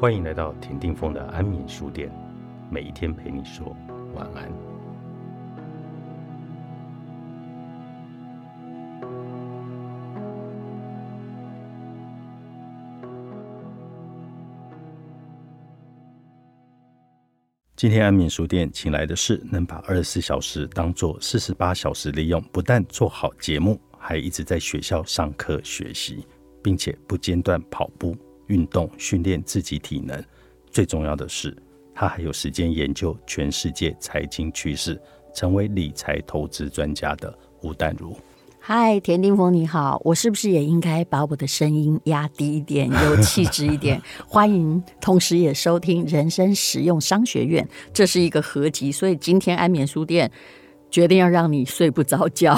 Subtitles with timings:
[0.00, 2.10] 欢迎来到田定峰的安眠书店，
[2.70, 3.76] 每一天陪你说
[4.14, 4.50] 晚安。
[17.76, 26.26] 今天安眠书店请来的是能把二十四小时当做四十八小时利用，不但做好节目，还一直在学校上课学习，
[26.62, 28.16] 并且不间断跑步
[28.50, 30.22] 运动训练自己体能。
[30.70, 31.56] 最重要的是，
[31.94, 35.00] 他还有时间研究全世界财经趋势，
[35.32, 37.32] 成为理财投资专家的
[37.62, 38.16] 吴淡如。
[38.62, 44.00] 嗨，田丁峰，你好，我是不是也应该把我的声音压低一点，有气质一点？
[44.28, 50.30] 欢迎，同时也收听人生实用商学院，这是一个合集，所以今天安眠书店
[50.90, 52.56] 决定要让你睡不着觉。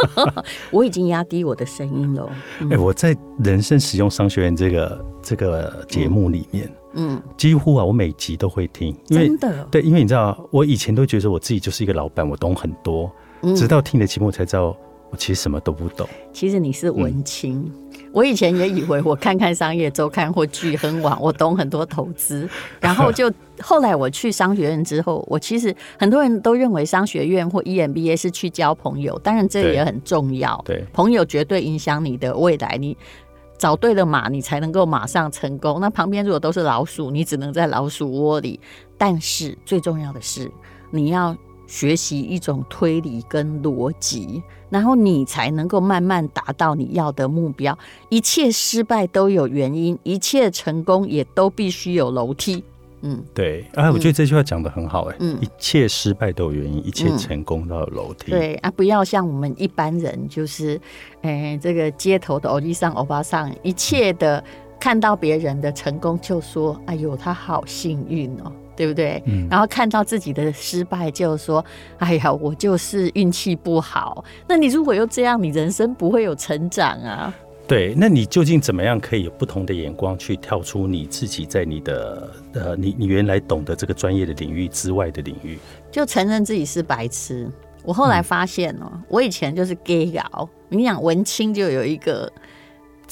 [0.70, 2.28] 我已经压低我的声音了。
[2.70, 13.10] 哎，我在人生使用商学院这个这个节目里面，嗯，几乎啊，我每集都会听，真的，对，因为你知道，我以前都觉得我自己就是一个老板，我懂很多，
[13.56, 14.76] 直到听的节目才知道。
[15.10, 16.08] 我其实什么都不懂。
[16.32, 17.70] 其实你是文青，
[18.12, 22.48] 我以前也以为我看看商业周刊或聚亨网，我懂很多投资。
[22.78, 30.60] 然后就后来我去商学院之后，我其实很多人都认为商学院或 EMBA 是去交朋友，当然这也很重要。
[30.64, 32.76] 对，朋友绝对影响你的未来。
[32.78, 32.96] 你
[33.56, 35.80] 找对了马，你才能够马上成功。
[35.80, 38.60] 那旁边如果都是老鼠，你只能在老鼠窝里。
[38.98, 40.50] 但是最重要的是，
[40.90, 41.36] 你要。
[41.66, 47.76] 学习一种推理跟逻辑，然后你才能够慢慢达到你要的目标。
[48.08, 52.62] 一切失败都有原因，一切成功也都必须有楼梯。
[53.04, 53.64] 嗯，对。
[53.74, 55.04] 啊，我觉得这句话讲的很好。
[55.06, 58.30] 哎，嗯，一切失败都有原因，一切成功都有楼梯。
[58.30, 60.80] 对啊，不要像我们一般人，就是，
[61.22, 64.42] 哎，这个街头的欧弟上、欧巴上，一切的
[64.78, 69.22] 看到别人的成功就说：“哎呦，他好幸运哦。”对不对？
[69.26, 71.64] 嗯然后看到自己的失败，就说
[71.98, 77.32] ：“哎呀，我就是运气不好。”那你如果又这样，你人生不会有成长啊？
[77.68, 85.56] 对，那你究竟怎么样可以有不同的眼光，去跳出你自己在你的呃，你你原来懂得这个专业的领域之外的领域？
[85.92, 87.48] 就承认自己是白痴。
[87.84, 90.48] 我后来发现哦，我以前就是 gay 佬。
[90.68, 92.28] 你讲文青就有一个。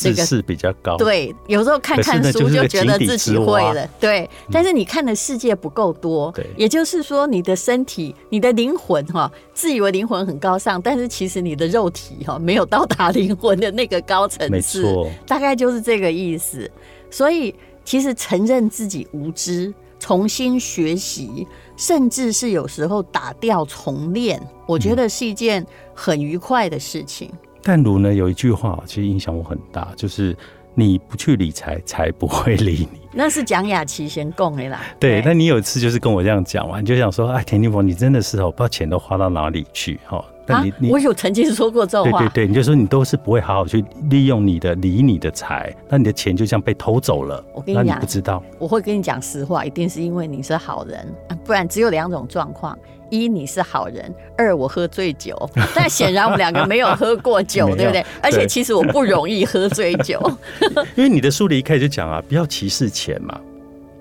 [0.00, 4.28] 知识比较高，对，有时候看看书就觉得自己会了，对。
[4.50, 6.47] 但是你看的世界不够多，对。
[6.56, 14.84] 也就是说，你的身体、你的灵魂，哈，自以为灵魂很高尚，但是其实你的肉体，哈，没有到达灵魂的那个高层次，
[15.27, 16.71] 大概就是这个意思。
[17.11, 21.47] 所以，其实承认自己无知，重新学习，
[21.77, 27.31] 甚至是有时候打掉重练，我觉得是一件很愉快的事情。
[27.62, 30.37] 但如呢，有一句话其实影响我很大，就是
[30.75, 33.00] 你不去理财，财不会理你。
[33.12, 34.81] 那是蒋雅琪先供的啦。
[34.98, 40.25] 对，那你有一次就是跟我这样讲完，就想说，哎，田定峰，你真的是哦，不知道钱都花到哪里去哈。
[40.47, 42.19] 啊，我有曾经说过这种话。
[42.19, 47.44] 对对对，你就说你都是不会好好去利用你的理你的财，那你的钱就这样被偷走了。
[47.54, 48.43] 我跟你讲，不知道。
[48.59, 51.06] 我会跟你讲实话，一定是因为你是好人，
[51.44, 52.76] 不然只有两种状况。
[53.10, 55.37] 一你是好人，二我喝醉酒，
[55.75, 58.04] 但显然我们两个没有喝过酒，对不对？
[58.22, 60.21] 而且其实我不容易喝醉酒，
[60.97, 63.38] 因为你的书里一开始就讲啊，不要歧视钱嘛。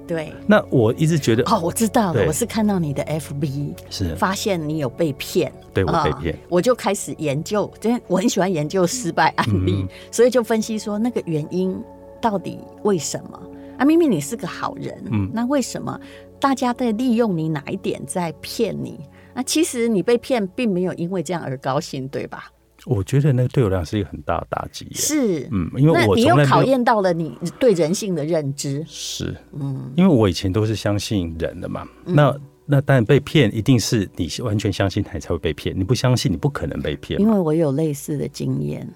[0.08, 0.34] 对。
[0.48, 11.80] 那我一直觉得，哦，我知道了，我是看到你的 FB，是发现你有被骗，对我被骗，我就开始研究，因为我很喜欢研究失败案例，所以就分析说那个原因
[12.20, 13.40] 到底为什么？
[13.78, 15.98] 啊，明明你是个好人，嗯，那为什么？
[16.40, 19.00] 大家在利用你哪一点在骗你？
[19.36, 22.52] 那其实你被骗，并没有因为这样而高兴，对吧？
[22.86, 24.88] 我觉得那对我来讲是一个很大的打击。
[24.94, 28.84] 是，嗯，因为我你又考验到了你对人性的认知。
[28.88, 31.86] 是，嗯，因为我以前都是相信人的嘛。
[32.06, 32.34] 那
[32.66, 35.78] 那当然被骗，一定是你完全相信他才会被骗。
[35.78, 37.20] 你不相信，你不可能被骗。
[37.20, 38.88] 因为我有类似的经验。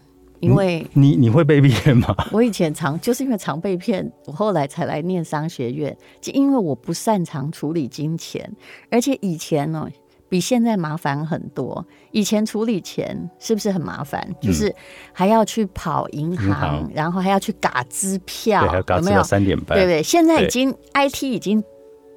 [0.44, 2.16] 因为你你会被骗吗？
[2.32, 5.96] 我以前常就是因为常被骗，我后来才来念商学院。
[6.20, 8.52] 就因为我不擅长处理金钱，
[8.92, 9.88] 而且以前呢
[10.28, 11.86] 比现在麻烦很多。
[12.12, 14.28] 以前处理钱是不是很麻烦？
[14.42, 14.74] 就是
[15.12, 19.78] 还要去跑银行，然后还要去嘎支票，有没有三点半？
[19.78, 20.04] 对不对？
[20.04, 21.64] 现在已经 IT 已经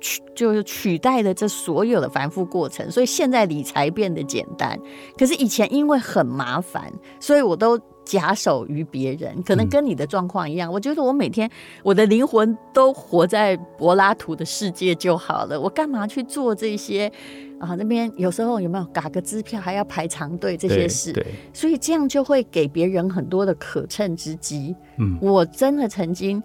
[0.01, 4.79] 取就是取代了这所有的繁复过程，所以现在理财变得简单。
[5.17, 7.79] 可是以前因为很麻烦，所以我都。
[8.07, 10.73] 假手于别人，可能跟你的状况一样。
[10.73, 11.51] 我觉得我每天
[11.83, 15.61] 我的灵魂都活在柏拉图的世界就好了。
[15.61, 17.13] 我干嘛去做这些
[17.59, 17.75] 啊？
[17.75, 21.13] 那边有时候有没有打个支票还要排长队这些事？
[21.53, 24.75] 所以这样就会给别人很多的可乘之机。
[24.99, 26.41] 嗯，我真的曾经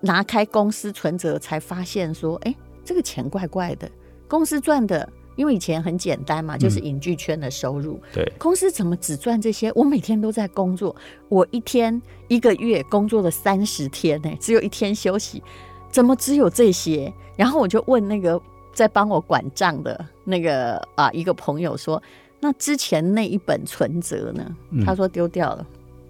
[0.00, 2.52] 拿开公司存折，才发现说，哎，
[2.84, 3.88] 这个钱怪怪的。
[4.28, 8.00] 公司赚的，因为以前很简单嘛，就是影剧圈的收入。
[8.12, 9.70] 对，公司怎么只赚这些？
[9.74, 10.94] 我每天都在工作，
[11.28, 15.42] 我一天一个月工作了三十天呢，只有一天休息，
[15.90, 17.12] 怎么只有这些？
[17.36, 18.40] 然后我就问那个
[18.72, 22.02] 在帮我管账的那个啊一个朋友说，
[22.40, 24.56] 那之前那一本存折呢？
[24.84, 25.66] 他说丢掉了。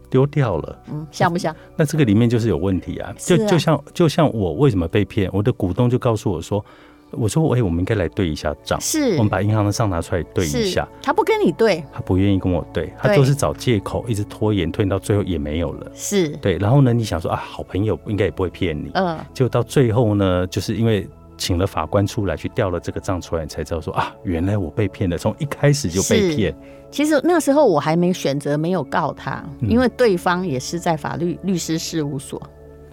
[0.09, 1.55] 丢掉了，嗯，像不像？
[1.75, 3.13] 那这个里面就是有问题啊！
[3.19, 5.29] 就就像就像我为什么被骗？
[5.33, 6.65] 我的股东就告诉我说
[7.13, 9.13] ：“我说，哎，我们应该来对一下账，是。
[9.13, 15.91] 我们把银行的账拿出来对一下。”他不跟你对，他不愿意跟我对，他都是找借口，一直拖延，拖延到最后也没有了。
[15.95, 16.29] 是。
[16.37, 21.09] 对，然后呢，你想说啊，好朋友应该也不会骗你，嗯，就到最后呢，就是因为。
[21.39, 26.57] 请了法官出来去调了这个账出来，你才知道说啊，原来我被骗了，从一开始就被骗。
[26.91, 32.41] 其实那时候我还没选择没有告他，因为对方也是在法律律师事务所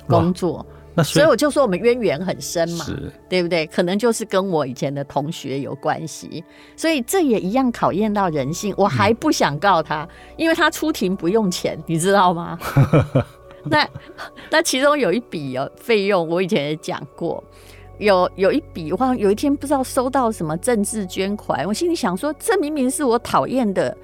[0.08, 2.86] 工作，那所以我就说我们渊源很深嘛，
[3.28, 3.66] 对不对？
[3.68, 6.44] 可能就是跟我以前的同学有关系，
[6.76, 8.74] 所以这也一样考验到人性。
[8.78, 10.08] 我还不想告他，
[10.38, 12.60] 因为他出庭不用钱，你知道吗？
[13.66, 13.88] 那
[14.50, 17.44] 那其中有一笔哦费用，我以前也讲过。
[18.00, 23.96] 有有一笔，我有一天不知道收到什么政治捐款，我心里想说，这明明是我讨厌的。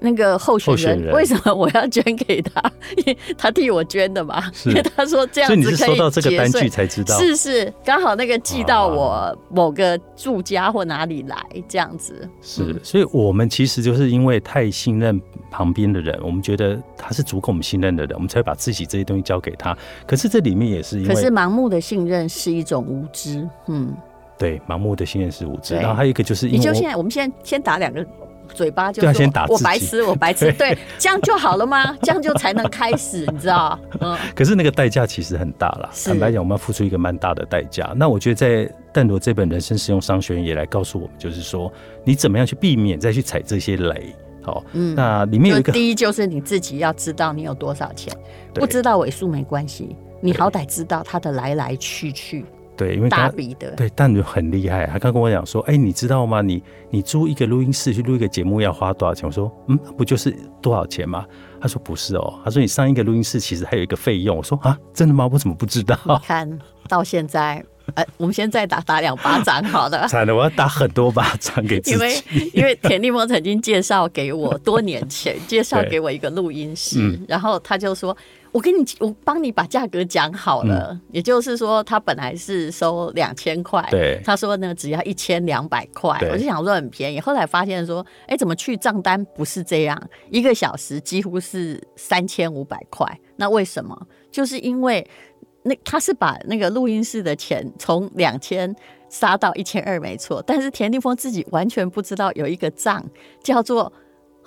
[0.00, 2.62] 那个候选人为什么我要捐给他？
[3.36, 4.42] 他替我捐的嘛。
[4.64, 7.18] 因为他说这样子可以收到这个单据才知道。
[7.18, 11.36] 是是，刚好那个寄到我某个住家或哪里来，
[11.68, 12.28] 这样子。
[12.40, 19.76] 是，所以我们其实就是因为太信任旁边的人，我们觉得他是足够我们信任的人，我们才会把自己这些东西交给他。
[20.06, 23.48] 可是这里面也是因为，可是盲目的信任是一种无知。
[23.66, 23.94] 嗯，
[24.38, 25.74] 对，盲目的信任是无知。
[25.74, 28.04] 然后还有一个就是，你就现在，我们现在先打两个。
[28.54, 31.96] 嘴巴就要先打我白痴， 我白痴，对，这样就好了吗？
[32.02, 33.78] 这样就才能开始，你知道？
[34.00, 34.16] 嗯。
[34.34, 37.92] 可是那个代价其实很大了，坦白讲，我们要付出一个蛮大的代价。
[37.96, 41.72] 那我觉得在但罗这本人生实用商学院也来告诉我们，就是说
[42.04, 44.14] 你怎么样去避免再去踩这些雷。
[44.42, 48.12] 好，嗯，那里面有一个第一就是你自己要知道你有多少钱，
[48.54, 52.46] 不知道尾数没关系，你好歹知道它的来来去去。
[52.78, 54.86] 对，因为大笔的，对，但你很厉害。
[54.86, 56.40] 他刚跟我讲说，哎，你知道吗？
[56.40, 59.26] 你你租一个录音室去录一个节目要花多少钱？
[59.26, 61.26] 我说，嗯，不就是多少钱吗？
[61.60, 64.36] 他说不是哦，他说你上一个录音室其实还有一个费用。
[64.36, 65.28] 我说啊，真的吗？
[65.30, 65.96] 我怎么不知道？
[66.24, 66.48] 看
[66.88, 67.64] 到现在，
[67.94, 70.06] 呃，我们现在打打两巴掌，好的。
[70.08, 71.96] 惨了，我要打很多巴掌给自己。
[71.96, 78.16] 因为因为田立峰曾经介绍给我，多年前 介绍给我一个录音室，然后他就说。
[78.50, 87.20] 我跟你，我帮你把价格讲好了，也就是说，他本来是收两千块，对，他说呢，只要一千两百块，我就想说很便宜。
[87.20, 90.00] 后来发现说，哎，怎么去账单不是这样？
[90.30, 93.06] 一个小时几乎是三千五百块，
[93.36, 93.94] 那为什么？
[94.30, 95.06] 就是因为
[95.62, 98.74] 那他是把那个录音室的钱从两千
[99.08, 103.04] 杀到一千二，没错，但是田立峰自己完全不知道有一个账
[103.42, 103.92] 叫做。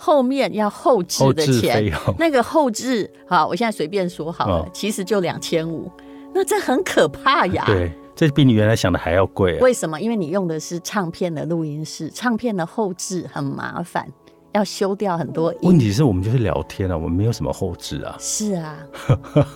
[0.03, 5.87] 后面要后置的钱， 那个后置，好，我现在随便说好了，其实就两千五，
[6.33, 7.63] 那这很可怕呀。
[7.67, 9.59] 对，这比你原来想的还要贵。
[9.59, 10.01] 为什么？
[10.01, 14.07] 因为你用的是唱片的录音室，唱片的后置很麻烦，
[14.53, 15.53] 要修掉很多。
[15.61, 18.15] 问题是我们就是聊天啊，我们没有什么后置啊。
[18.19, 18.79] 是啊。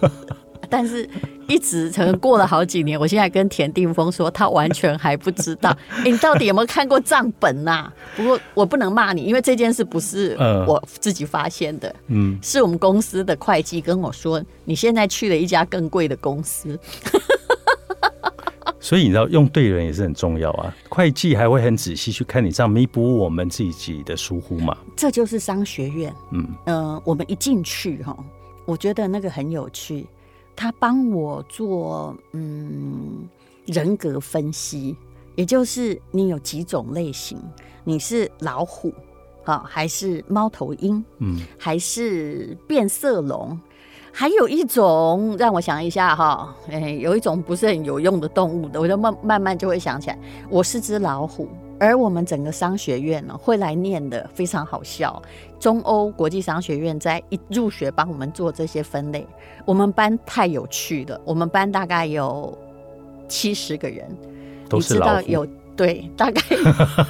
[0.78, 1.10] 但是，
[1.48, 5.74] 一直可能过了好几年，我现在跟田定峰说，他完全还不知道。
[6.04, 7.90] 你到底有没有看过账本呐？
[8.14, 10.36] 不过我不能骂你，因为这件事不是
[10.68, 16.78] 我自己发现的，嗯，是我们公司的会计跟我说，你现在去了一家更贵的公司。
[18.82, 20.76] 所以你知道，用对人也是很重要啊。
[20.90, 24.76] 会计还会很仔细去看你账，弥补我们自己的疏忽嘛。
[24.98, 26.14] 这就是商学院。
[26.32, 28.14] 嗯嗯，我们一进去哈，
[28.66, 30.06] 我觉得那个很有趣。
[30.56, 33.28] 他帮我做嗯
[33.66, 34.96] 人格分析，
[35.36, 37.38] 也就是你有几种类型，
[37.84, 38.94] 你是老虎
[39.44, 43.60] 啊，还是猫头鹰，嗯，还是变色龙，
[44.12, 50.20] 还有一种让我想一下哈，哎，有一种不是很有用的动物的，我就慢慢慢就会想起来，
[50.50, 51.50] 我是只老虎。
[51.80, 55.22] 而我们整个商学院呢，会来念的非常好笑。
[55.60, 59.28] 中欧国际商学院在一入学帮我们做这些分类，
[59.66, 61.20] 我们班太有趣了。
[61.26, 62.58] 我们班大概有
[63.28, 64.06] 七十个人，
[64.70, 65.28] 都是老虎。
[65.28, 66.42] 有对，大概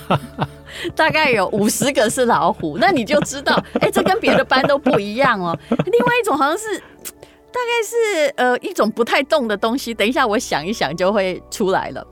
[0.95, 5.55] 大概有五十个是老虎，那你就知道，哎，这跟别的班都不一样哦。
[5.69, 9.93] 另外一种好像是，大概是呃一种不太动的东西。
[9.93, 12.05] 等一下我想一想就会出来了，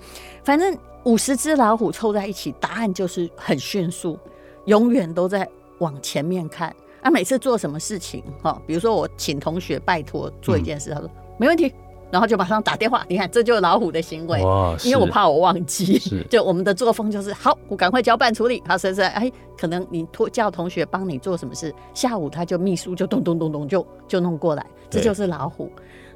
[0.43, 0.77] 反正。
[1.03, 4.17] 五十只老虎凑在一起，答案就是很迅速，
[4.65, 5.47] 永远都在
[5.79, 6.73] 往前面看。
[7.01, 11.73] 啊，每次做什么事情，哈，比如说我请同学拜托做一件事，他说没问题，
[12.09, 13.05] 然后就马上打电话。
[13.09, 14.41] 你看，这就是老虎的行为。
[14.41, 18.63] 哇，因为我怕我忘记是， 就我们的作风就是好，我赶快交办处理。
[18.65, 25.69] 好，谁谁哎，可能你托叫同学帮你做什么事，下午他就秘书就咚咚咚咚就就弄过来，这就是老虎。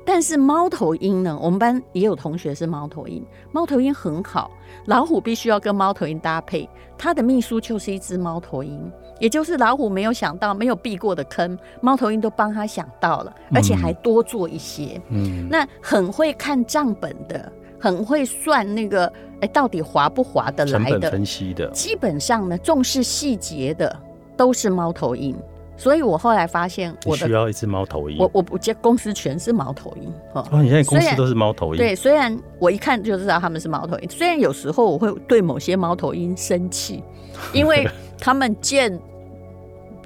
[0.07, 1.37] 但是猫头鹰呢？
[1.41, 3.21] 我们班也有同学是猫头鹰，
[3.51, 4.49] 猫头鹰很好，
[4.85, 15.01] 老虎必须要跟猫头鹰搭配，它的秘书就是一只猫头鹰，也就是老虎没有想到、没有避过的坑，猫头鹰都帮他想到了，而且还多做一些。
[15.09, 19.11] 嗯，那很会看账本的，很会算那个，
[19.41, 21.11] 哎，到底划不划得来的？
[21.11, 23.93] 分析的，基本上呢，重视细节的
[24.37, 25.35] 都是猫头鹰。
[25.77, 28.17] 所以我后来发现，你我的需要一只猫头鹰。
[28.17, 30.45] 我我我家公司全是猫头鹰哈。
[30.51, 37.03] 哦，你现在公司都是猫头鹰，对，虽然我一看就知道他们是猫头鹰，虽然有时候我会对某些猫头鹰生气，
[37.53, 37.87] 因为
[38.19, 38.99] 他们见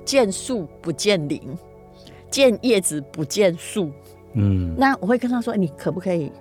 [0.03, 1.41] 见树不见林，
[2.29, 3.89] 见叶子不见树。
[4.33, 6.31] 嗯，那我会跟他说：“你可不可以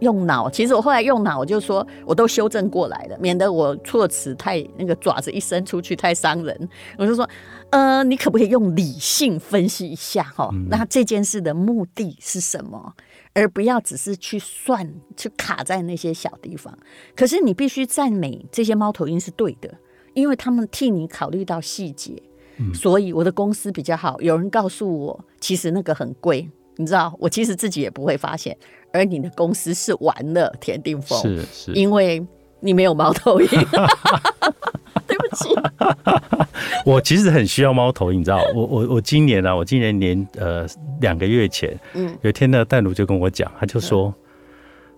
[0.00, 6.68] 用脑？”其实我后来用脑，我就说我都修正过来了，免得我措辞太那个爪子一伸出去太伤人。
[6.96, 7.28] 我就说
[7.74, 10.48] ：“呃，你可不可以用理性分析一下哈？
[10.68, 12.94] 那这件事的目的是什么？
[13.32, 16.78] 而不要只是去算，去卡在那些小地方。
[17.16, 19.74] 可是你必须赞美这些猫头鹰是对的，
[20.12, 22.22] 因为他们替你考虑到细节。
[22.72, 24.20] 所以我的公司比较好。
[24.20, 28.56] 有人告诉我，其实那个很贵，你知道，我其实自己也不会发现。
[28.92, 32.24] 而你的公司是玩了田定峰，是是，因为
[32.60, 33.48] 你没有猫头鹰。
[36.84, 40.66] 我其实很需要猫头鹰，你知道，我我我今年啊，我今年年呃
[41.00, 42.16] 两个月前，嗯。
[42.22, 44.14] 有一天呢，淡如就跟我讲，他就说，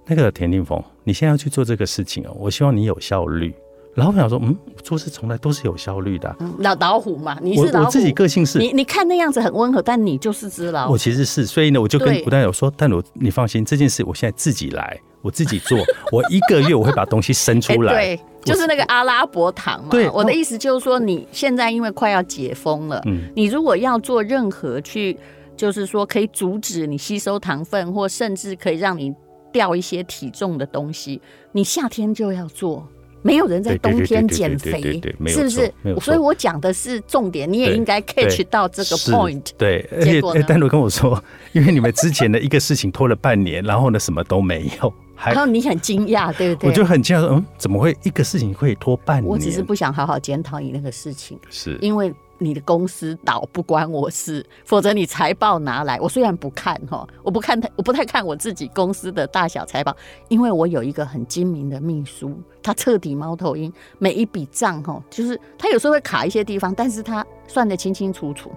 [0.06, 3.54] 那个田定峰，你现在要去做这个事情哦，我希望你有效率。
[3.94, 10.98] 然后我想说，嗯，做事从来都是有效率的老老虎嘛，你是老虎，我我自己个性是，你你看那样子很温和，但你就是只老虎我。
[10.98, 12.22] 其实是，所以呢，我就跟对。
[12.24, 15.76] 吴淡友说，淡如你放心，这件事我现在自己来，我自己做，
[16.12, 17.92] 我一个月我会把东西生出来。
[17.92, 19.88] 哎对，就是那个阿拉伯糖嘛。
[19.90, 25.18] 对我的意思就是说，你现在因为快要解封了，嗯你如果要做任何去，
[25.56, 29.12] 就是说可以阻止你吸收糖分，或甚至可以让你
[29.52, 32.86] 掉一些体重的东西，你夏天就要做。
[33.22, 39.42] 没有人在冬天减肥对，没有是不是所以我讲的是重点，你也应该 catch 到这个 point。
[39.58, 41.20] 对，而且丹如跟我说，
[41.52, 46.70] 因为你们之前的一个事情拖了半年，然后呢什么都没有，还然后你很惊讶，对不对？
[46.70, 49.26] 我就很惊讶说，嗯，怎么会一个事情会拖半年？
[49.26, 51.38] 我只是不想好好检讨你那个事情。
[51.50, 59.96] 是因为你的公司倒不关我事，否则你财报拿来，我虽然不看哈，我不看，我不太看我自己公司的大小财报，
[60.28, 68.52] 因为我有一个很精明的秘书，他彻底猫头鹰，每一笔账哈，就是他有时候会卡一些地方，但是他算得清清楚楚。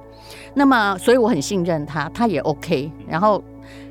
[0.54, 2.92] 那么，所以我很信任他，他也 OK。
[3.08, 3.42] 然后，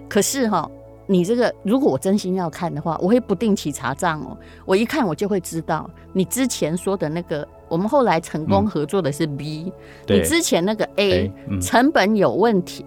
[0.06, 0.70] 可是哈。
[1.10, 4.36] 你这个，如果我真心要看的话，我会不定期查账哦。
[4.66, 9.72] 我一看，我就会知道你之前说的那个，我们后来成功合作的是 B，、
[10.06, 12.84] 对你之前那个 A 成本有问题，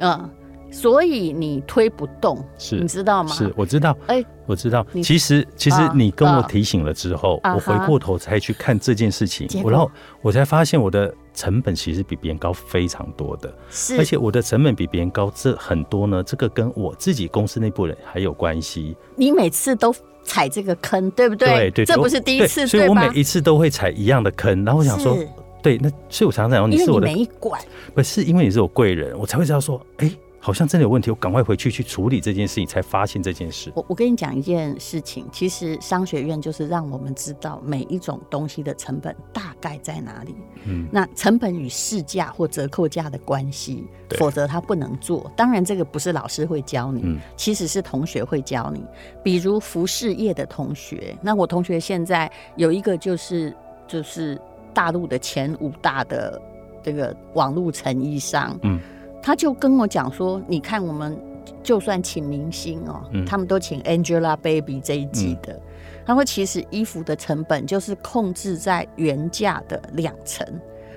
[0.00, 0.28] 嗯，
[0.72, 3.30] 所以你推不动，是你知道吗？
[3.30, 4.84] 是，我知道，哎我知道。
[5.00, 9.88] 其实，其实啊你跟我啊提醒了之后，啊我回过头才去看这件事情然后
[10.20, 18.96] 我才发现我的成本其实比别人高非常多的，是，而且我的成本比别人高，这很多呢，这个跟我自己公司内部人还有关系。
[19.16, 21.48] 你每次都踩这个坑，对不对？
[21.48, 22.94] 对对，这不是第一次，所以我？
[22.94, 25.16] 每一次都会踩一样的坑，然后我想说，
[25.62, 27.60] 对，那所以我常常讲，你是我的没管，
[27.94, 30.10] 不是因为你是我贵人，我才会知道说，哎、
[30.44, 33.70] 好像真的有问题，我赶快回去去处理这件事情，才发现这件事。
[33.76, 40.34] 我我跟你讲一件事情，其实商学院就是让我们知道每一种东西的成本大概在哪里。
[40.64, 45.30] 嗯，那成本与市价或折扣价的关系，对否则他不能做。
[45.36, 48.84] 当然，这个不是老师会教你，嗯其实是同学会教你。
[49.22, 53.54] 比如服饰业的同学，那我同学现在有一个就是
[53.86, 54.36] 就是
[54.74, 56.42] 大陆的前五大的
[56.82, 58.80] 这个网络成衣商，嗯，
[59.22, 61.16] 他就跟我讲说，你看我们
[61.62, 65.58] 就算请明星哦，嗯他们都请 Angelababy 这一季的。
[66.04, 70.44] 他说：“其实衣服的成本就是控制在原价的两成，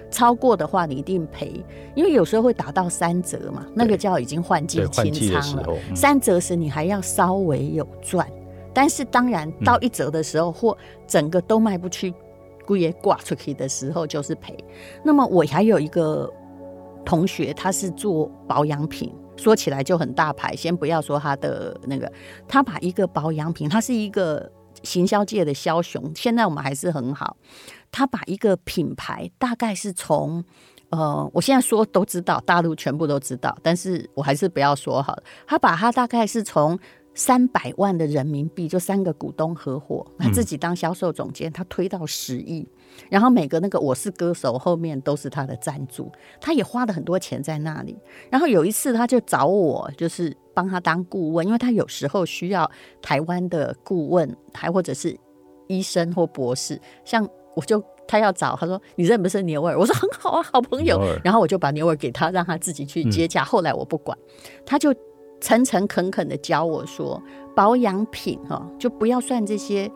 [0.09, 1.63] 超过的话你一定赔，
[1.93, 5.67] 因为有时候会打到三折嘛，那个叫已经换季清仓了。
[5.89, 8.27] 嗯三折时你还要稍微有赚，
[8.73, 12.11] 但是当然嗯到一折的时候、或整个都卖不去，
[12.65, 14.57] 故也挂出去的时候就是赔。
[15.03, 16.27] 那么我还有一个
[17.05, 22.09] 同学，他是做保养品。”说起来就很大牌，先不要说他的那个，
[22.47, 24.49] 他把一个保养品，他是一个
[24.81, 27.35] 行销界的枭雄，现在我们还是很好。
[27.91, 30.41] 他把一个品牌大概是从
[30.89, 35.23] 呃，我现在说都知道，大陆全部都知道，但是我还是不要说好了。
[35.45, 36.79] 他把他大概是从
[37.13, 42.65] 三百万的人民币，就三个股东合伙，他自己当销售总监，他推到十亿，
[43.09, 47.97] 然后每个那个我是歌手后面都是他的赞助，他也花了很多钱在那里。
[48.29, 52.69] 然后有一次他就找我，就是帮他当顾问，因为他有时候需要
[53.01, 55.17] 台湾的顾问，还或者是
[55.67, 59.77] 医生或博士，像我就他要找，他说你认不认牛耳？
[59.77, 61.01] 我说很好啊，好朋友。
[61.23, 63.43] 然后我就把牛耳给他，让他自己去接洽。
[63.43, 64.17] 后来我不管，
[64.65, 64.93] 他就
[65.41, 67.21] 诚诚恳恳的教我说，
[67.55, 69.91] 保养品哈、就不要算这些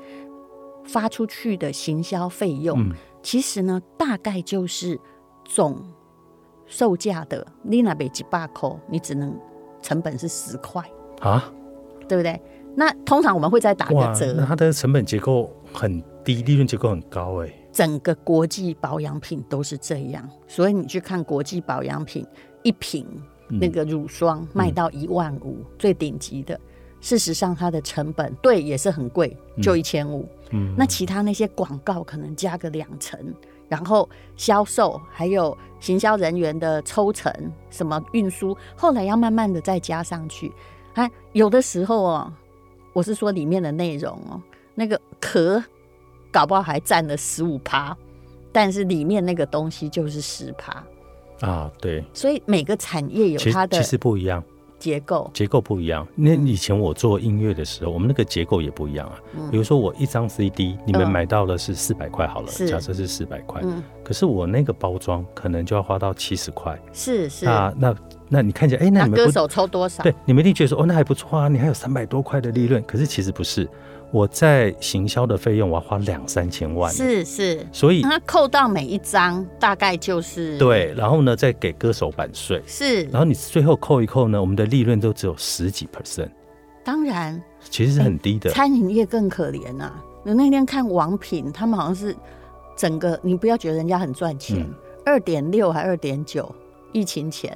[0.91, 2.91] 发出去的行销费用，嗯。
[3.21, 4.97] 其实呢，大概就是
[5.43, 5.77] 总
[6.65, 9.37] 售价的，你那边几百块，你只能
[9.81, 10.81] 成本是十块，
[11.19, 11.51] 啊，
[12.07, 12.41] 对不对？
[12.75, 14.33] 那通常我们会再打哇个，折。
[14.33, 17.53] 那，它的成本结构很低，利润结构很高哎。
[17.73, 22.25] 整个国际保养品都是这样，所以你去看国际保养品
[22.63, 23.05] 一瓶
[23.49, 23.59] 嗯。
[23.59, 26.57] 那个乳霜卖到一万五、最顶级的，
[27.01, 30.27] 事实上它的成本对也是很贵，就一千五。
[30.51, 33.19] 嗯，那其他那些广告可能加个两成，
[33.67, 37.31] 然后销售还有行销人员的抽成，
[37.69, 40.51] 什么运输，后来要慢慢的再加上去。
[40.93, 42.33] 哎，有的时候哦，
[42.93, 44.41] 我是说里面的内容哦，
[44.75, 45.63] 那个壳
[46.31, 47.95] 搞不好还占了十五趴，
[48.51, 50.83] 但是里面那个东西就是十趴，
[51.41, 54.43] 啊，对，所以每个产业有它的其实其实不一样，
[54.79, 55.29] 结构。
[55.33, 56.07] 结构不一样。
[56.15, 59.15] 那以前我做音乐的时候，我们那个结构也不一样啊。
[59.51, 66.79] 比如说我一张 CD，你们嗯买到的是四百块好了，是假设是四百块，嗯，可是我那个包装可能就要花到七十块。
[66.93, 67.45] 是是。
[67.45, 67.95] 那那
[68.29, 70.01] 那你看起来，哎、那你们那歌手抽多少？
[70.03, 72.81] 对，你们一定觉得说，哦，那还不错啊，你还有三百多块的利润。
[72.87, 73.67] 可是其实不是，
[74.11, 77.65] 我在行销的费用我要花两三千万，，是是。
[77.71, 86.29] 所以那扣到每一张大概就是对，然后呢再给歌手版税，是，然后你最后扣一扣呢，我们的利润都只有十几 percent，
[86.83, 87.41] 当然。
[87.69, 88.49] 其实是很低的。
[88.51, 89.91] 餐饮业更可怜呐、
[90.23, 92.15] 我那天看王品，他们好像是
[92.75, 94.61] 整个，你不要觉得人家很赚钱。
[94.61, 94.73] 嗯，
[95.05, 96.49] 二点六还二点九，
[96.93, 97.55] 疫情前，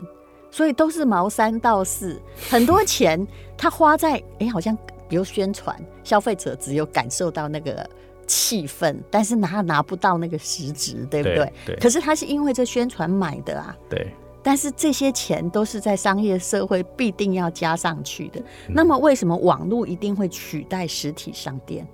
[0.52, 3.26] 所以都是毛三到四，很多钱
[3.58, 4.78] 他花在哎、好像
[5.14, 7.88] 比如宣传，消费者只有感受到那个
[8.26, 11.36] 气氛，但是拿拿不到那个实质，对不对？
[11.36, 18.42] 对对可是他是因为这宣传买的啊，对，但是这些钱都是在商业社会必定要加上去的。
[18.68, 21.88] 那么为什么网络一定会取代实体商店？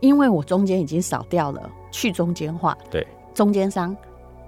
[0.00, 3.96] 因为我中间已经少掉了去中间化，对，中间商、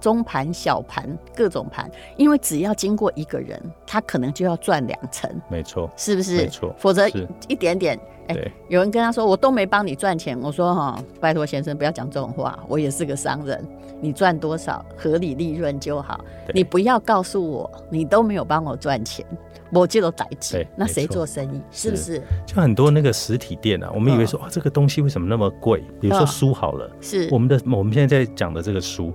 [0.00, 6.36] 中盘、小盘各种盘，因为只要经过一个人，他可能就要赚两成，没错，是不是？
[6.38, 7.08] 没错否则
[7.46, 7.96] 一点点。
[8.28, 13.64] 哎对，有人跟他说：“我都没帮你赚钱。”我说：“哈，拜托先生不要讲这种话，我也是个商人，
[14.00, 19.24] 你赚多少合理利润就好，你不要告诉我你都没有帮我赚钱，
[19.72, 21.60] 我就都逮起，那谁做生意？
[21.70, 21.90] 是。
[21.90, 22.22] 不是？
[22.46, 25.82] 就很多那个实体店啊，我们以为说，哇，这个东西为什么那么贵？
[26.00, 26.26] 比如说嗯。
[26.26, 27.28] 书好了，是。
[27.30, 29.12] 我们的我们现在在讲的这个书，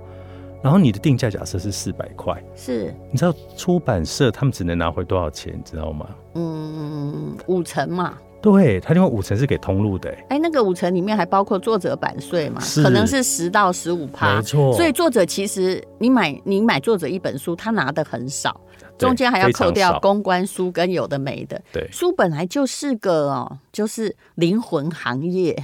[0.61, 6.07] 然后你的定价假设是四百块，是，你知道出版社他们只能拿回多少钱，你知道吗？
[6.35, 8.17] 嗯，五成嘛。
[8.41, 14.35] 对他另外五成是给通路的、欸，哎，那个五成里面还包括作者版税嘛，可能是十到十五趴。
[14.35, 14.41] 没。
[14.41, 18.59] 错，所以作者其实你买你买作者一本书，他拿的很少，
[18.97, 21.61] 中间还要扣掉公关书跟有的没的。
[21.71, 25.55] 对，书本来就是个哦，就是灵魂行业，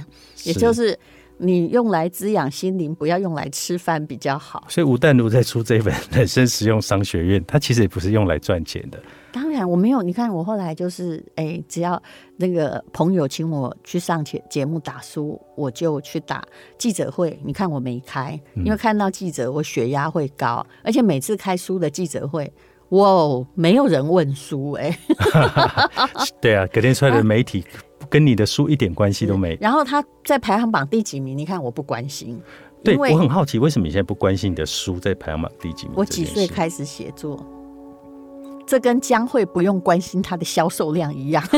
[0.44, 0.96] 也就是
[1.38, 4.64] 你用来滋养心灵，不要用来吃饭比较好。
[4.68, 8.98] 所以吴淡如在出这本《人生实用商学院》，它其实也不是用来赚钱的，
[9.30, 12.02] 当然我没有，你看我后来就是哎，只要
[12.36, 16.42] 那个朋友请我去上节节目打书，我就去打
[16.78, 17.38] 记者会。
[17.44, 22.52] 你看我没开，因为看到记者我血压会高，而且每次开书的记者会。
[22.90, 24.98] 哇哦，没有人问书哎、
[26.40, 27.62] 对啊，隔天出来的媒体
[28.08, 29.58] 跟你的书一点关系都没。
[29.60, 31.36] 然后他在排行榜第几名？
[31.36, 32.40] 你看我不关心，
[32.82, 35.96] 对我很好奇，为什么你现在不关心你的书在排行榜第几名？
[35.98, 36.46] 我几岁？
[36.46, 37.44] 开始写作？
[38.68, 41.42] 这跟江蕙不用关心它的销售量一样，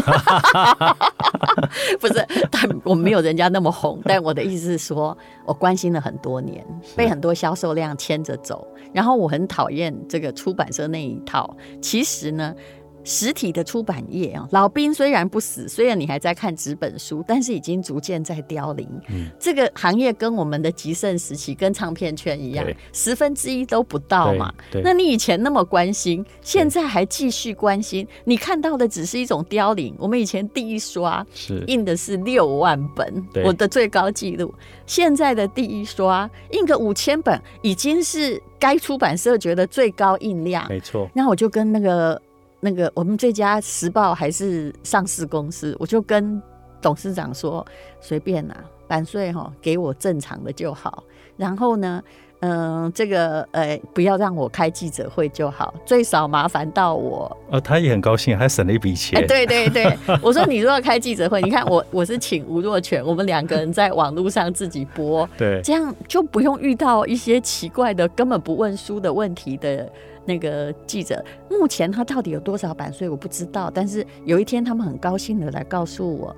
[1.98, 2.24] 不是？
[2.52, 4.00] 但我没有人家那么红。
[4.04, 8.64] 但我的意思是说，我关心了很多年，被很多销售量牵着走。
[8.92, 11.56] 然后我很讨厌这个出版社那一套。
[11.82, 12.54] 其实呢，
[13.04, 18.88] 实体的出版业啊，老兵虽然不死，虽然你还在看纸本书，但是已经逐渐在凋零。
[19.08, 24.52] 嗯这个行业跟我们的极盛时期，跟唱片圈一样，十分之一都不到嘛。
[24.70, 29.94] 对，那你以前那么关心，现在还继续关心，你看到的只是一种凋零。
[29.98, 34.54] 我们以前第一刷是印的是六万本，我的最高纪录。
[34.86, 40.68] 现在的第一刷印个五千本，已经是该出版社觉得最高印量。
[40.68, 42.20] 没错，那我就跟那个
[42.60, 46.40] 那个我们这家时报还是上市公司，我就跟
[46.80, 47.66] 董事长说，
[48.00, 51.02] 随便啦、版税哈给我正常的就好。
[51.36, 52.02] 然后呢，
[52.40, 57.36] 嗯、这个呃不要让我开记者会就好，最少麻烦到我。
[57.50, 59.26] 哦，他也很高兴，还省了一笔哎、钱。
[59.26, 69.90] 对对对， 我说你如果开记者会，你看我我是请吴若权，我们两个人在网络上自己播，对这样就不用遇到一些奇怪的、根本不问书的问题的
[70.24, 71.22] 那个记者。
[71.50, 76.34] 目前他到底有多少版税我不知道，但是有一天他们很高兴的来告诉我，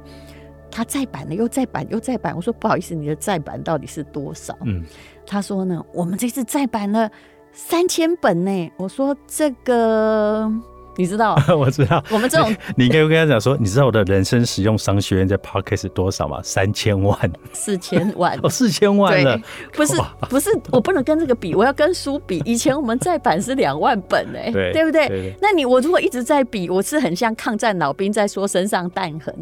[0.68, 2.34] 他再版了又再版又再版。
[2.34, 4.56] 我说不好意思，你的再版到底是多少？
[4.64, 4.82] 嗯，
[5.26, 7.10] 他说呢，我们这次再版了
[7.52, 8.72] 三千本呢。
[8.76, 10.50] 我说这个
[10.96, 12.04] 你知道， 我知道。
[12.10, 16.38] 我们这种你应该会跟他讲说，你知道我的人生实用商学院在 Podcast 多少吗？
[16.42, 17.18] 三千万
[17.54, 19.42] 四千万 哦，四千万了对。，
[19.74, 19.96] 不是
[20.28, 22.42] 不是，我不能跟这个比，我要跟书比。
[22.44, 29.34] 以前我们再版是两万本哎、对对不对那你我如果一直在比，我是很像抗战老兵在说身上弹痕，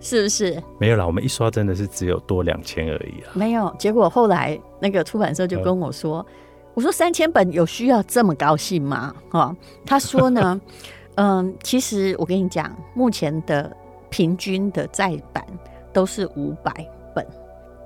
[0.00, 0.62] 是不是？
[0.78, 3.32] 没有啦，我们一刷真的是只有多两千而已啊。
[3.34, 3.74] 没有。
[3.78, 6.24] 结果后来那个出版社就跟我说，
[6.74, 9.14] 我说三千本有需要这么高兴吗？
[9.30, 9.54] 哦，
[9.84, 10.60] 他说呢，
[11.16, 13.74] 嗯，其实我跟你讲，目前的
[14.10, 15.44] 平均的再版
[15.92, 16.72] 都是五百
[17.14, 17.26] 本，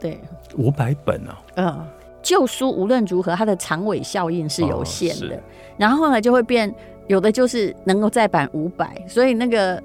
[0.01, 0.21] 对，
[0.57, 1.87] 五百本哦，嗯，
[2.23, 5.41] 旧书无论如何，它的长尾效应是有限的，哦
[5.79, 6.75] 然后后来就会变，
[7.07, 9.83] 有的就是能够再版五百，所以那个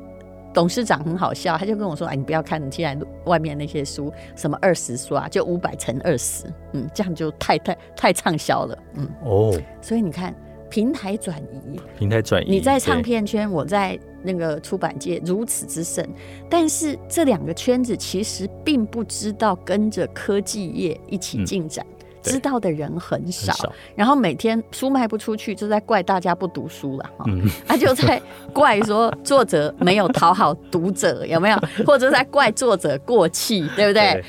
[0.55, 10.33] 董事长很好笑，他就跟我说：“哎，你不要看你现在外面那些书，什么二十刷就五百乘二十，嗯，这样就太太太畅销了，嗯，哦，所以你看
[10.69, 12.49] 平台转移，平台转移。
[12.49, 16.07] 你在唱片圈，我在那个出版界如此之盛，
[16.49, 21.85] 但是这两个圈子其实并不知道跟着科技业一起进展。
[22.25, 23.53] 知道的人很很少，
[23.95, 28.21] 然后每天书卖不出去，就在怪大家不读书了哈，嗯，他 就在
[28.53, 31.57] 怪说作者没有讨好读者，有没有？
[31.85, 34.13] 或者在怪作者过气，对不对？
[34.13, 34.23] 对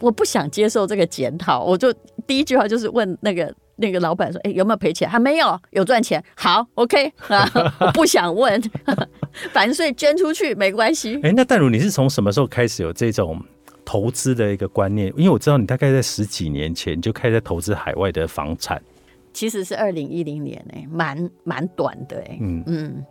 [0.00, 1.90] 我不想接受这个检讨，我就
[2.26, 6.22] 第一句话就是问那个那个老板说：“哎、有没有赔钱？”他没有，有赚钱。
[6.36, 8.60] 好，OK 啊， 我不想问，
[9.54, 11.18] 版税捐出去没关系。
[11.22, 13.42] 哎，那淡如，你是从什么时候开始有这种
[13.86, 15.06] 投资的一个观念？
[15.16, 18.82] 因为我知道你大概在十几年前就开始在投资海外的房产。
[19.32, 23.04] 其实是二零一零年哎、蛮蛮短的哎、嗯嗯。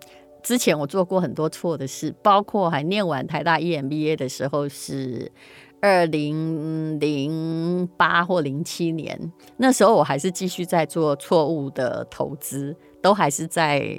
[0.44, 5.32] 之前我做过很多错的事，包括还念完台大 E EMBA 的时候是
[5.80, 13.98] 二零零八或零七年，那时候我还是继续在做错误的投资，都还是在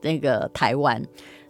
[0.00, 1.00] 那个台湾。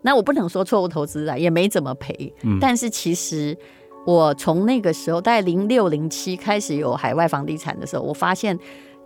[0.03, 3.57] 那我不能说错误投资啊，也没怎么赔，嗯但是其实。
[4.05, 8.59] 我从那个时候，大概零六零七开始有海外房地产的时候，我发现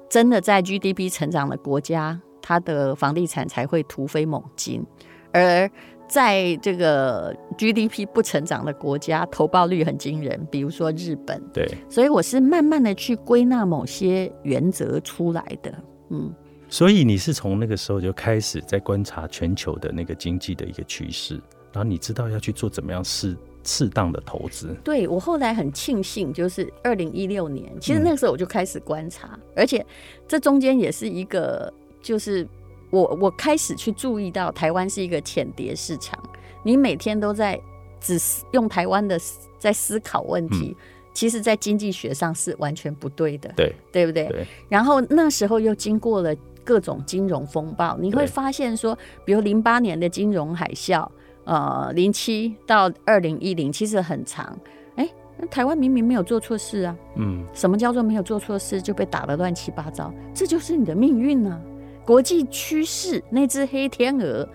[0.09, 4.85] 真的在 GDP 成长的国家，它的房地产才会突飞猛进，
[5.33, 5.71] 而
[6.09, 11.43] 在这个 GDP 不成长的国家，投报率很惊人，比如说日本。
[11.53, 15.75] 对，所以我是慢慢的去归纳某些原则出来的。
[16.11, 16.33] 嗯，
[16.69, 21.35] 所以你是从那个时候就开始在观察全球的那个经济的一个趋势，
[21.73, 24.75] 然后你知道要去做怎么样适适当的投资。
[24.85, 29.85] 对我后来很庆幸，就是二零一六年，其实那个时候我就开始观察，而且
[30.29, 32.47] 这中间也是一个，就是
[32.91, 36.19] 我我开始去注意到台湾是一个浅碟市场，
[36.63, 37.61] 你每天都在
[38.01, 39.19] 只是用台湾的
[39.59, 40.77] 在思考问题，
[41.13, 44.29] 其实在经济学上是完全不对的，对对不对？
[44.29, 51.09] 对，然后那时候又经过了各种金融风暴，你会发现说，比如零八年的金融海啸，
[51.47, 54.59] 呃，零七到二零一零其实很长。
[54.97, 60.13] 哎，那台湾明明没有做错事啊，嗯，什么叫做没有做错事就被打得乱七八糟？
[60.35, 61.59] 这就是你的命运啊！
[62.05, 64.49] 国际趋势那只黑天鹅，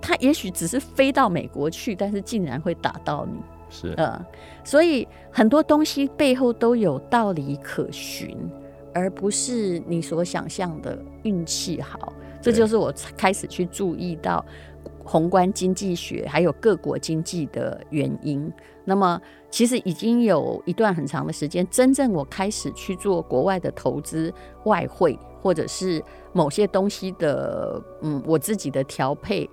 [0.00, 3.38] 它也许只是飞到美国去，但是竟然会打到你。
[3.68, 4.24] 是，呃，
[4.62, 8.36] 所以很多东西背后都有道理可循，
[8.94, 12.12] 而不是你所想象的运气好。
[12.40, 14.44] 这就是我开始去注意到
[15.04, 18.52] 宏观经济学还有各国经济的原因。
[18.84, 19.20] 那么，
[19.50, 24.32] 其实已经有一段很长的时间，真正我开始去做国外的投资、
[24.64, 29.48] 外汇或者是某些东西的，嗯，我自己的调配。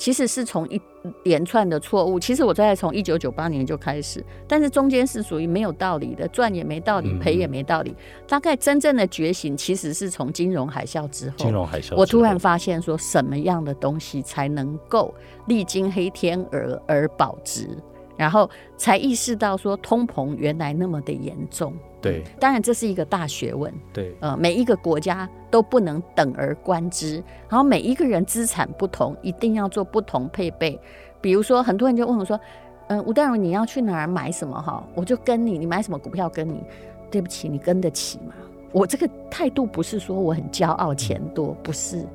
[0.00, 0.80] 其实是从一
[1.24, 2.18] 连串的错误。
[2.18, 7.94] 其实我在从一九九八年就开始，但是中间是属于没有道理的，赚也没道理，赔也没道理。
[8.26, 11.36] 大概真正的觉醒，其实是从金融海啸之后。
[11.36, 15.14] 金融海啸，我突然发现说，什么样的东西才能够
[15.48, 17.68] 历经黑天鹅而保值？
[18.20, 21.72] 然后才意识到说，通膨原来那么的严重。
[22.02, 23.72] 对，当然这是一个大学问。
[23.94, 27.16] 对，呃，每一个国家都不能等而观之，
[27.48, 30.78] 然后每一个人资产不同，一定要做不同配备。
[31.22, 32.38] 比如说，很多人就问我说
[32.88, 34.60] ：“嗯，吴淡如，你要去哪儿买什么？
[34.60, 36.62] 哈，我就跟你，你买什么股票跟你。
[37.10, 38.34] 对不起，你跟得起吗？
[38.70, 42.06] 我这个态度不是说我很骄傲钱多，不是。”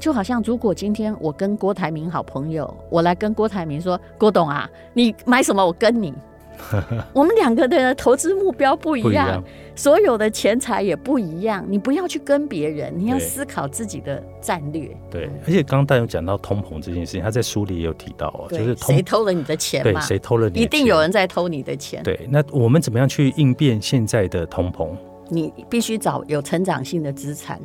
[0.00, 5.64] 就好像，如果今天我跟郭台铭好朋友，我来跟郭台铭说：“郭董啊，你买什么？
[5.64, 6.12] 我跟你。
[7.12, 9.42] ”我们两个的投资目标不一样，
[9.74, 11.64] 所有的钱财也不一样。
[11.68, 14.90] 你不要去跟别人，你要思考自己的战略。
[15.10, 20.60] 对，而且刚刚大有讲到通膨这件事情，他在书里也有提到哦，就是谁偷了你的钱对，谁偷了你？
[20.60, 22.02] 一定有人在偷你的钱。
[22.02, 24.90] 对，那我们怎么样去应变现在的通膨？
[25.28, 27.60] 你必须找有成长性的资产。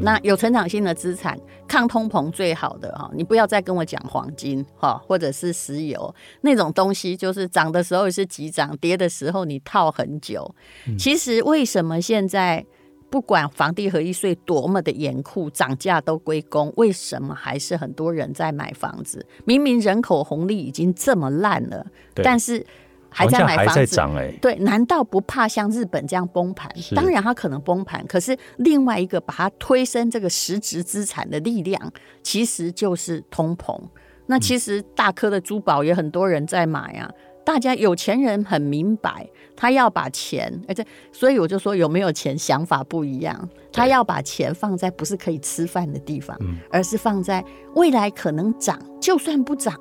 [0.00, 10.54] 那有成长性的资产，抗通膨最好的哈，你不要再跟我讲黄金哈，或者是石油那种东西，就是涨的时候是急涨，跌的时候你套很久。
[10.98, 12.64] 其实为什么现在
[13.10, 19.26] 不管房地合一税多么的严酷，涨价都归公，为什么还是很多人在买房子？
[19.44, 22.66] 明明人口红利已经这么烂了，但是。
[23.14, 23.96] 还在买房子，
[24.42, 26.68] 对，难道不怕像日本这样崩盘？
[26.96, 31.92] 当然，它可能崩盘，可是另外一个把它推升这个实质资产的力量，
[32.24, 33.80] 其实就是通膨。
[34.26, 37.08] 那其实大颗的珠宝也很多人在买啊。
[37.44, 43.48] 大家有钱人很明白，他要把钱，而且所以我就说有没有钱想法不一样。
[43.70, 46.34] 他要把钱放在不是可以吃饭的地方，
[46.70, 49.78] 而是放在未来可能涨，就算不涨。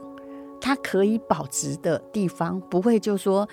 [0.64, 3.46] 它可以保值的地方，不会就说，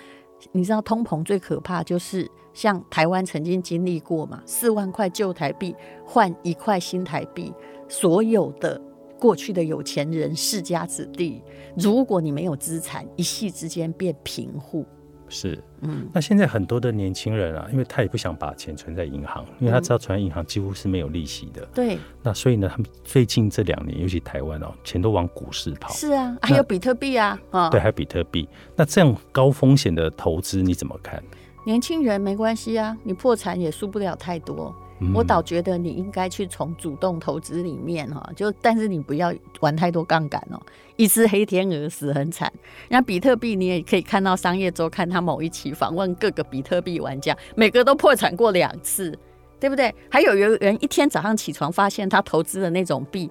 [0.53, 7.53] 你知道通膨最可怕就是像台湾曾经经历过嘛，四万块旧台币换一块新台币，
[7.89, 8.81] 所有的
[9.19, 11.43] 过去的有钱人世家子弟，
[11.75, 14.85] 如果你没有资产，一夕之间变贫户。
[15.31, 21.65] 是，嗯，那现在很多的年轻人啊，因为他也不想把钱存在银行，因为他知道存在银行几乎是没有利息的。
[21.73, 21.97] 对。
[22.21, 25.91] 那所以呢，他们最近这两年，尤其台湾哦，钱都往股市跑。
[25.93, 28.47] 是啊，还有比特币啊，啊，对，还有比特币。
[28.75, 31.23] 那这样高风险的投资你怎么看？
[31.65, 34.75] 年轻人没关系啊，你破产也输不了太多。
[35.13, 40.61] 我倒觉得你应该去从主动投资里面哈，就但是你不要玩太多杠杆哦，
[40.95, 42.51] 一只黑天鹅死很惨。
[42.87, 49.17] 那比特币你也可以看到商业周刊他某一期访问各个比特币玩家，每个都破产过两次，
[49.59, 49.93] 对不对？
[50.09, 53.29] 还有有人一天早上起床发现他投资的那种币。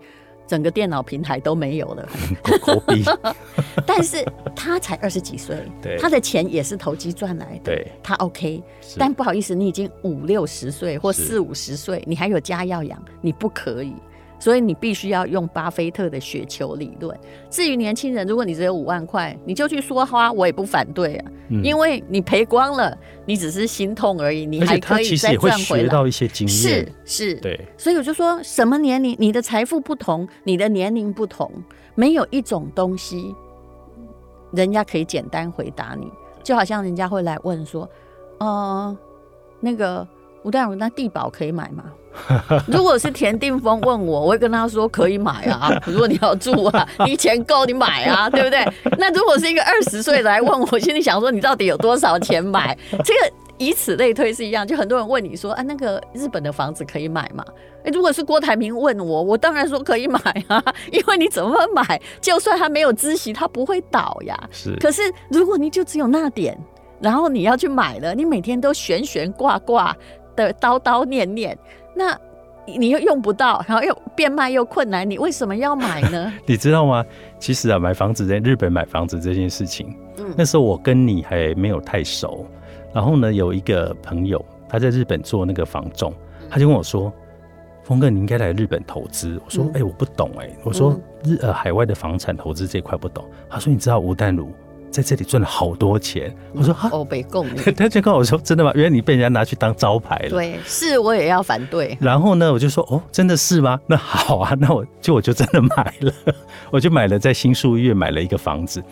[0.50, 2.08] 整个电脑平台都没有了，
[3.86, 5.56] 但是他才二十几岁，
[5.96, 8.60] 他的钱也是投机赚来的，他 OK。
[8.98, 13.94] 但不好意思，你已经五六十岁或四五十岁，你还有家要养，你不可以。
[14.40, 17.16] 所以你必须要用巴菲特的雪球理论。
[17.48, 21.30] 至于年轻人，如果你只有五万块，你就去说花，我也不反对啊，
[21.62, 25.82] 因为你赔光了，你只是心痛而已，你还可以再赚回来。
[25.84, 27.60] 学到一些经验，是是，对。
[27.76, 31.52] 所以我就说，什么年龄，你的财富不同，你的年龄不同，
[31.94, 33.34] 没有一种东西，
[34.52, 36.10] 人家可以简单回答你。
[36.42, 37.86] 就好像人家会来问说，
[38.38, 38.96] 呃，
[39.60, 40.08] 那个
[40.42, 41.84] 吴大如，那地保可以买吗？
[42.66, 45.70] 如果是田定峰问我，我会跟他说可以买啊。
[45.86, 48.66] 如果你要住啊，你钱够你买啊， 对不对？
[48.98, 52.76] 那如果是一个二十岁来问我，心里想说你到底有多少钱买？
[53.04, 54.66] 这个以此类推是一样。
[54.66, 57.44] 就很多人问你说啊，那个日本的房子可以买吗？
[57.84, 64.36] 哎，如果是郭台铭问我，我当然说可以买啊，因为你怎么买，就算他没有孳息，他不会倒呀。
[64.50, 64.74] 是。
[64.80, 66.58] 可是如果你就只有那点，
[67.00, 69.96] 然后你要去买了，你每天都悬悬挂挂
[70.36, 71.56] 的叨叨念念。
[71.94, 72.18] 那
[72.66, 76.32] 你又用不到，然后又变卖又困难，你为什么要买呢？
[76.46, 77.04] 你知道吗？
[77.38, 82.46] 其实啊，买房子在日本买房子这件事情，嗯，那时候我跟你还没有太熟。
[82.92, 86.12] 然后呢，有一个朋友他在日本做那个房仲，
[86.48, 87.12] 他就跟我说
[87.82, 94.50] ：“峰哥，你应该来日本投资。”我说：“哎，我不懂哎。”我说：“日呃海外的房产投资这块不懂。”他说：“你知道吴淡如？”
[94.90, 98.72] 在这里赚了好多钱，我说哈，哦，被供， 他就跟我说真的吗？
[98.74, 100.30] 原来你被人家拿去当招牌了。
[100.30, 101.96] 对，是我也要反对。
[102.00, 103.80] 然后呢，我就说哦，真的是吗？
[103.86, 106.12] 那好啊，那我就我就真的买了，
[106.70, 108.82] 我就买了在新宿医院买了一个房子。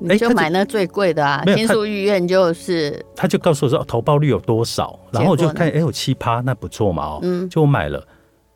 [0.00, 3.02] 你就买那最贵的啊，新宿医院就是。
[3.16, 8.06] 他就告诉我说投报率有多少，然后我就看哎有七趴，那不错嘛哦，嗯，就我买了。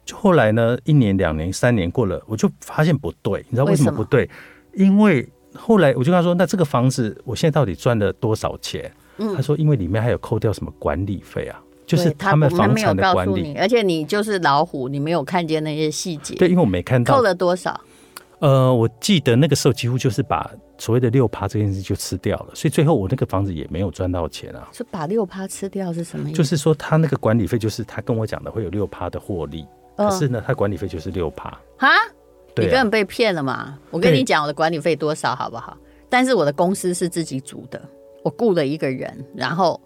[0.04, 4.28] 就后来呢，一年、两年、三年过了，我就发现不对，你知道为什么不对？
[4.74, 13.54] 因为后来我就跟他说：“那这个房子我现在到底赚了多少钱？”嗯他说：“因为里面还有扣掉什么管理费啊，就是他们房产的管理。
[13.56, 16.34] 而且你就是老虎，你没有看见那些细节。
[16.36, 17.22] 对，因为我没看到扣。
[17.22, 17.78] 了多少？
[18.38, 24.68] 呃，我记得那个时候几乎就是把所谓的六趴这件事就吃掉了，所以最后我那个房子也没有赚到钱啊。
[24.72, 26.38] 是把六趴吃掉是什么意思？
[26.38, 29.64] 就是说，他那个管理费，就是他跟我讲的会有六趴的获利，
[29.96, 31.50] 嗯可是呢，他管理费就是六趴。
[31.76, 31.88] 哈，
[32.56, 33.78] 你根本被骗了嘛！
[33.90, 35.76] 我跟你讲，我的管理费多少好不好？
[36.08, 37.80] 但是我的公司是自己组的，
[38.22, 39.80] 我雇了一个人，然后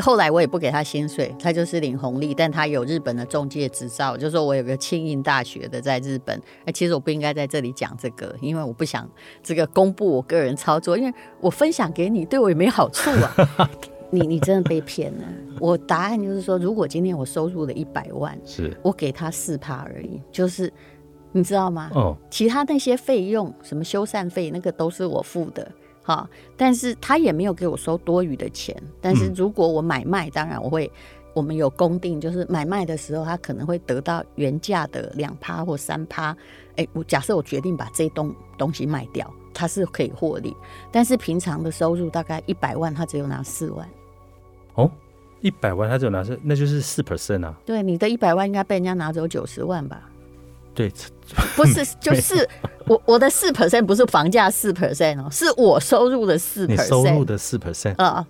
[0.00, 6.36] 后来我也不给他薪水，他就是领红利，但他有日本的中介执照，就说我有个庆应大学的在日本。
[6.64, 9.08] 哎，其实我不应该在这里讲这个，因为我不想
[9.42, 13.70] 这个公布我个人操作，因为我分享给你对我也没好处啊。
[14.10, 15.24] 你你真的被骗了。
[15.58, 20.72] 我答案就是说，如果今天我收入了一百万，是我给他四趴而已，就是
[21.36, 21.90] 你知道吗？
[21.92, 25.68] 哦，其他那些费用，什么修缮费，那个都是我付的，
[26.04, 26.30] 哈。
[26.56, 28.80] 但是他也没有给我收多余的钱。
[29.00, 30.88] 但是如果我买卖，当然我会，
[31.34, 36.36] 我们有公定，就是买卖的时候，他可能会得到原价的两趴或三趴。
[36.76, 40.56] 哎，我假设我决定把这栋东西卖掉，他是可以获利。
[40.92, 43.88] 但是平常的收入大概一百万，他只有拿四万。
[44.74, 44.88] 哦，
[45.40, 47.58] 一百万他只有拿四，那就是四 percent 啊。
[47.66, 50.08] 对，你的一百万应该被人家拿走九十万吧？
[50.74, 50.92] 对，
[51.56, 52.48] 不是， 就是
[52.86, 56.86] 我我的四 percent 不是房价四 percent 哦，是我收入的四 percent。
[56.88, 58.26] 收入的四 percent，啊、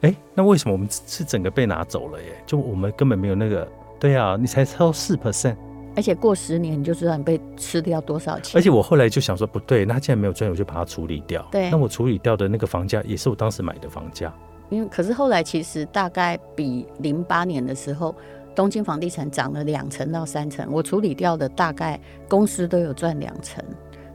[0.00, 2.42] 哎，那为什么我们是整个被拿走了耶？
[2.46, 3.68] 就我们根本没有那个，
[4.00, 5.56] 对啊，你才收四 percent，
[5.94, 8.58] 而且过十年你就知道你被吃掉多少钱。
[8.58, 11.46] 而且我后来就想说，不对，那既然没有赚，我就把它处理掉。
[11.52, 14.32] 对那我处理掉的那个房价也是我当时买的房价。
[14.70, 18.14] 因为可是后来其实大概比零八年的时候，
[18.54, 23.62] 东京房地产涨了两成到三成，我处理掉的大概公司都有赚两成。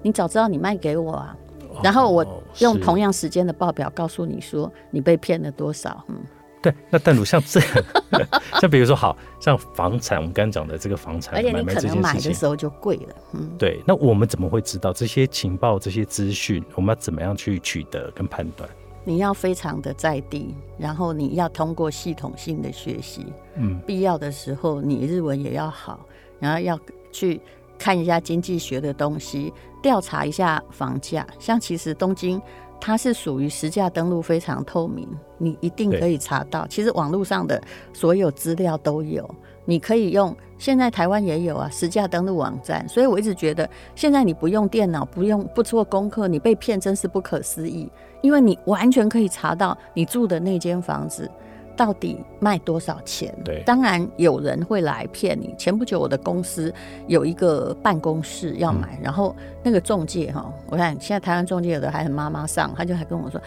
[0.01, 1.35] 你早知道你卖给我啊，
[1.83, 6.03] 然后我哦用同样时间的报表告诉你说你被骗了多少。
[6.07, 6.15] 嗯，
[6.61, 7.69] 对，那但如像这样，
[8.61, 13.15] 像比如说，好像房产，我们刚刚讲的这个房产而且买卖你可能买的时候就贵了。
[13.33, 16.63] 嗯，对，那我们怎么会知道这些情报、这些资讯？
[16.75, 18.69] 我们要怎么样去取得跟判断？
[19.07, 26.05] 你要非常的在地，然后你要通过系统性的学习，嗯，必要的时候你日文也要好，
[26.41, 26.77] 然后要
[27.09, 27.39] 去
[27.79, 31.25] 看一下经济学的东西，调查一下房价。
[31.39, 32.41] 像其实东京
[32.79, 36.65] 它是属于实价登录非常透明，你一定可以查到。
[36.67, 37.61] 其实网络上的
[37.93, 39.29] 所有资料都有，
[39.65, 40.35] 你可以用。
[40.57, 42.87] 现在台湾也有啊，实价登录网站。
[42.89, 47.87] 所以我一直觉得，现在你不用电脑，不用不做功课，你被骗真是不可思议。
[48.21, 51.29] 因为你完全可以查到你住的那间房子
[51.77, 53.33] 到底卖多少钱。
[53.45, 55.55] 对当然有人会来骗你。
[55.57, 56.73] 前不久我的公司
[57.07, 63.39] 有一个办公室要买，然后那个中介哈，我看现在台湾中介有的还很妈妈上，他就还跟我说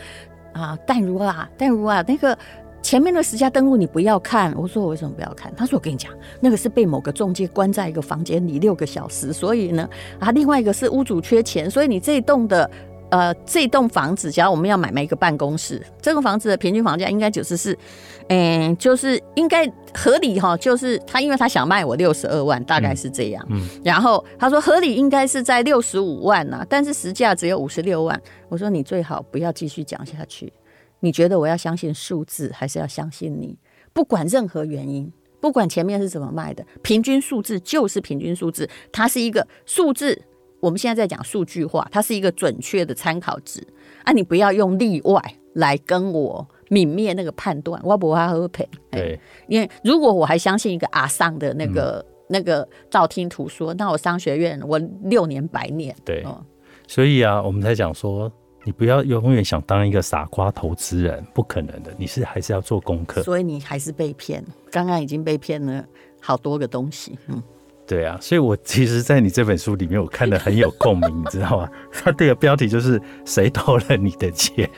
[0.52, 2.38] 啊，淡如啊，淡如啊，那个。
[2.82, 5.54] 前面的十家登录你不要看，我说我为什么不要看？
[5.54, 9.86] 他说我跟你讲，那个是被某个中介关在一个房间里六个小时，所以呢，
[10.18, 12.68] 啊，另外一个是屋主缺钱，所以你这一栋的
[13.10, 17.78] 呃，这栋房子，假如我们要买卖一个办公室，这个房子的平均房价应该就是是，
[18.32, 23.44] 嗯、就是应该合理哈，就是他因为他想卖我六十二万，大概是这样。
[23.50, 28.20] 嗯然后他说合理应该是在六十五万呐、但是实价只有五十六万。
[28.48, 30.52] 我说你最好不要继续讲下去。
[31.00, 33.58] 你觉得我要相信数字，还是要相信你？
[33.92, 40.22] 不管任何原因，不管前面是怎么卖的，平均数字就是平均数字，它是一个数字。
[40.60, 43.66] 我们现在在讲数据化，它是一个准确的参考值
[44.04, 44.12] 啊！
[44.12, 45.20] 你不要用例外
[45.54, 48.66] 来跟我泯灭那个判断，我不会喝赔。
[48.90, 55.94] 对，因为如果我还相信一个阿桑的那个、那个道听途说，那我商学院我六年白念。
[56.04, 56.42] 对哦
[56.86, 58.28] 所以啊，我们才讲说，
[58.64, 63.22] 你不要永远想当一个傻瓜投资人，不可能的，你是还是要做功课。
[63.22, 65.84] 所以你还是被骗，刚刚已经被骗了
[66.20, 67.16] 好多个东西。
[67.28, 67.40] 嗯，
[67.86, 71.70] 对啊，所以我其实，在你这本书里面，我看的很有共鸣，你知道吗？
[71.92, 74.68] 它这个标题就是“谁偷了你的钱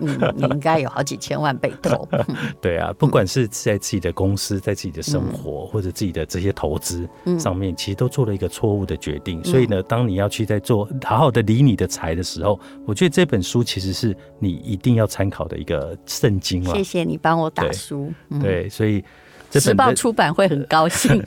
[0.00, 2.06] 嗯，你应该有好几千万被偷。
[2.12, 2.36] 嗯”。
[2.60, 9.42] 对啊，不管是在自己的公司、在自己的生活、或者自己的这些投资上面，其实都做了一个错误的决定。
[9.44, 16.82] 所以呢，当你要去在做好好的理你的财的时候，我觉得这本书其实是你一定要参考的一个圣经了谢。
[16.82, 18.12] 谢你帮我打对书。
[18.30, 19.04] 嗯，对，所以
[19.50, 21.24] 这时报出版会很高兴。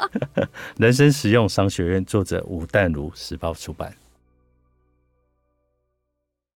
[0.78, 3.92] 人生实用商学院作者吴淡如，时报出版。